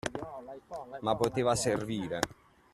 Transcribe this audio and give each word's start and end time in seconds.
Ma 1.01 1.15
poteva 1.15 1.53
servire. 1.53 2.19